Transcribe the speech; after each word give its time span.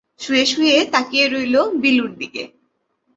শুয়ে-শুয়ে 0.19 0.75
তাকিয়ে 0.93 1.25
রইল 1.27 1.55
বিলুর 1.81 2.11
দিকে। 2.17 2.43